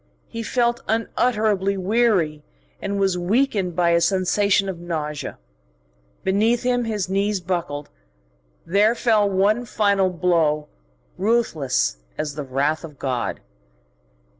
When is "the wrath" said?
12.33-12.83